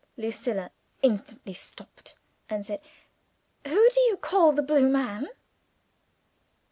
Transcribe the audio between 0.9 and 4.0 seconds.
instantly stopped, and said, "Who do